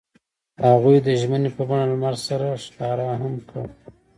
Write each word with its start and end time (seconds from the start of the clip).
هغوی 0.69 0.97
د 1.01 1.07
ژمنې 1.21 1.49
په 1.55 1.61
بڼه 1.69 1.85
لمر 1.91 2.15
سره 2.27 2.47
ښکاره 2.63 3.07
هم 3.21 3.33
کړه. 3.49 3.63